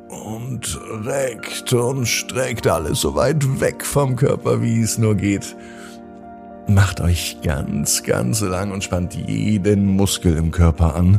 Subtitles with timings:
[0.08, 5.56] und reckt und streckt alles so weit weg vom Körper, wie es nur geht.
[6.68, 11.18] Macht euch ganz, ganz lang und spannt jeden Muskel im Körper an.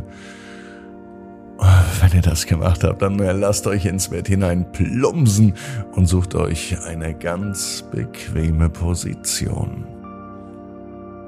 [2.14, 5.54] Wenn ihr das gemacht habt, dann lasst euch ins Bett hinein plumpsen
[5.96, 9.84] und sucht euch eine ganz bequeme Position.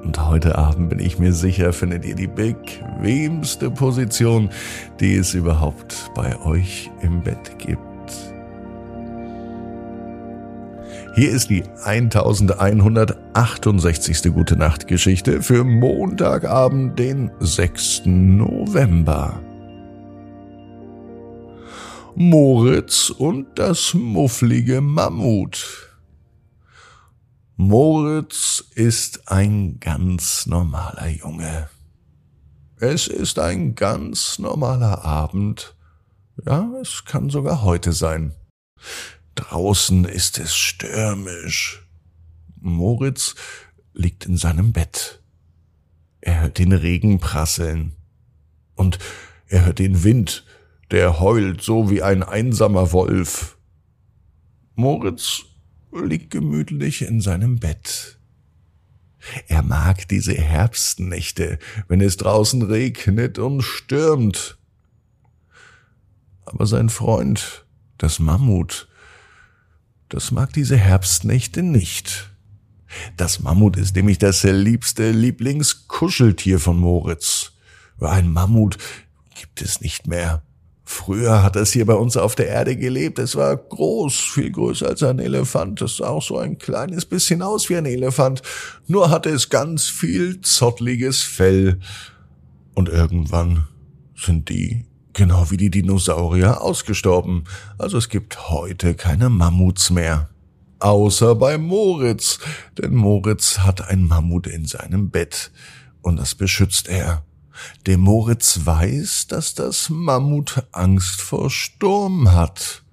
[0.01, 4.49] Und heute Abend bin ich mir sicher, findet ihr die bequemste Position,
[5.01, 7.81] die es überhaupt bei euch im Bett gibt.
[11.15, 14.33] Hier ist die 1168.
[14.33, 18.03] Gute Nacht Geschichte für Montagabend, den 6.
[18.05, 19.41] November.
[22.19, 25.87] Moritz und das mufflige Mammut.
[27.57, 31.69] Moritz ist ein ganz normaler Junge.
[32.79, 35.75] Es ist ein ganz normaler Abend.
[36.43, 38.33] Ja, es kann sogar heute sein.
[39.35, 41.87] Draußen ist es stürmisch.
[42.59, 43.35] Moritz
[43.93, 45.21] liegt in seinem Bett.
[46.19, 47.95] Er hört den Regen prasseln.
[48.73, 48.97] Und
[49.45, 50.43] er hört den Wind
[50.91, 53.57] der heult so wie ein einsamer Wolf.
[54.75, 55.43] Moritz
[55.91, 58.17] liegt gemütlich in seinem Bett.
[59.47, 64.57] Er mag diese Herbstnächte, wenn es draußen regnet und stürmt.
[66.45, 67.65] Aber sein Freund,
[67.97, 68.87] das Mammut,
[70.09, 72.29] das mag diese Herbstnächte nicht.
[73.17, 77.51] Das Mammut ist nämlich das liebste Lieblingskuscheltier von Moritz.
[77.99, 78.77] Ein Mammut
[79.35, 80.41] gibt es nicht mehr.
[80.89, 83.19] Früher hat es hier bei uns auf der Erde gelebt.
[83.19, 85.81] Es war groß, viel größer als ein Elefant.
[85.81, 88.41] Es sah auch so ein kleines bisschen aus wie ein Elefant.
[88.87, 91.81] Nur hatte es ganz viel zottliges Fell.
[92.73, 93.67] Und irgendwann
[94.15, 97.43] sind die, genau wie die Dinosaurier, ausgestorben.
[97.77, 100.29] Also es gibt heute keine Mammuts mehr.
[100.79, 102.39] Außer bei Moritz.
[102.77, 105.51] Denn Moritz hat ein Mammut in seinem Bett.
[106.01, 107.25] Und das beschützt er.
[107.85, 112.83] Der Moritz weiß, dass das Mammut Angst vor Sturm hat.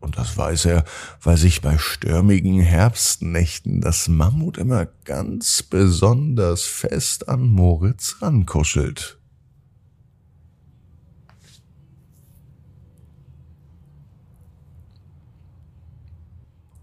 [0.00, 0.84] Und das weiß er,
[1.22, 9.18] weil sich bei stürmigen Herbstnächten das Mammut immer ganz besonders fest an Moritz rankuschelt.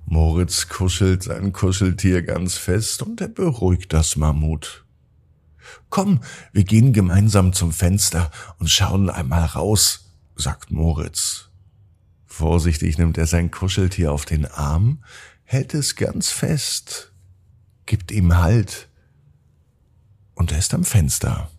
[0.05, 4.85] Moritz kuschelt sein Kuscheltier ganz fest und er beruhigt das Mammut.
[5.89, 6.21] Komm,
[6.51, 11.49] wir gehen gemeinsam zum Fenster und schauen einmal raus, sagt Moritz.
[12.25, 15.03] Vorsichtig nimmt er sein Kuscheltier auf den Arm,
[15.43, 17.11] hält es ganz fest,
[17.85, 18.89] gibt ihm Halt
[20.35, 21.49] und er ist am Fenster.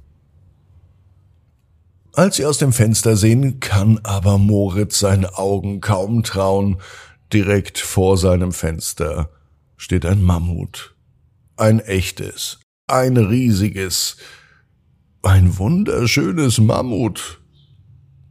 [2.13, 6.81] Als sie aus dem Fenster sehen, kann aber Moritz seinen Augen kaum trauen.
[7.33, 9.31] Direkt vor seinem Fenster
[9.77, 10.97] steht ein Mammut.
[11.57, 12.59] Ein echtes,
[12.91, 14.17] ein riesiges,
[15.23, 17.41] ein wunderschönes Mammut.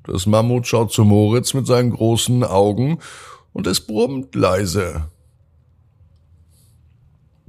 [0.04, 3.00] Das Mammut schaut zu Moritz mit seinen großen Augen
[3.54, 5.10] und es brummt leise.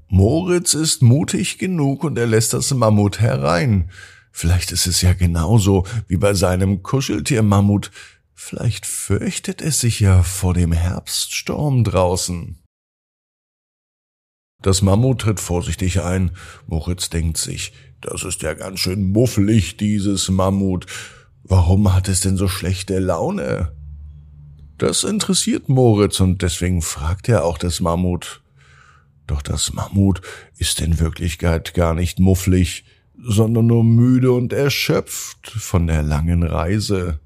[0.09, 3.91] Moritz ist mutig genug und er lässt das Mammut herein.
[4.33, 7.91] Vielleicht ist es ja genauso wie bei seinem Kuscheltier-Mammut.
[8.35, 12.60] Vielleicht fürchtet es sich ja vor dem Herbststurm draußen.
[14.63, 16.33] Das Mammut tritt vorsichtig ein.
[16.67, 20.87] Moritz denkt sich, das ist ja ganz schön mufflig, dieses Mammut.
[21.45, 23.73] Warum hat es denn so schlechte Laune?
[24.79, 28.43] Das interessiert Moritz und deswegen fragt er auch das Mammut.
[29.27, 30.23] Doch das Mammut
[30.57, 32.85] ist in Wirklichkeit gar nicht mufflig,
[33.23, 37.21] sondern nur müde und erschöpft von der langen Reise.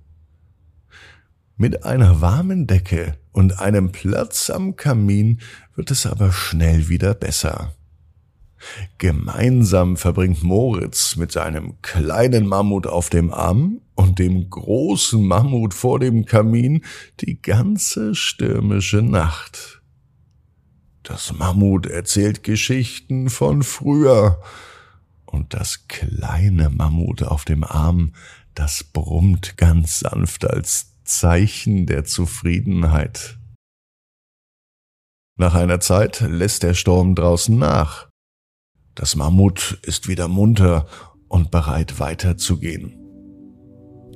[1.56, 5.40] Mit einer warmen Decke und einem Platz am Kamin
[5.76, 7.74] wird es aber schnell wieder besser.
[8.98, 16.00] Gemeinsam verbringt Moritz mit seinem kleinen Mammut auf dem Arm und dem großen Mammut vor
[16.00, 16.84] dem Kamin
[17.20, 19.82] die ganze stürmische Nacht.
[21.02, 24.40] Das Mammut erzählt Geschichten von früher,
[25.26, 28.14] und das kleine Mammut auf dem Arm,
[28.54, 33.36] das brummt ganz sanft als Zeichen der Zufriedenheit.
[35.36, 38.08] Nach einer Zeit lässt der Sturm draußen nach.
[38.94, 40.86] Das Mammut ist wieder munter
[41.28, 42.94] und bereit weiterzugehen.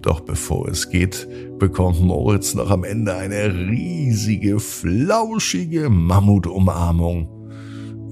[0.00, 1.28] Doch bevor es geht,
[1.58, 7.50] bekommt Moritz noch am Ende eine riesige, flauschige Mammutumarmung.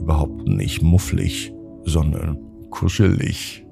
[0.00, 1.52] Überhaupt nicht mufflig,
[1.84, 2.38] sondern
[2.70, 3.64] kuschelig.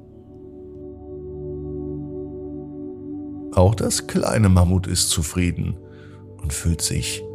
[3.52, 5.76] Auch das kleine Mammut ist zufrieden
[6.40, 7.24] und fühlt sich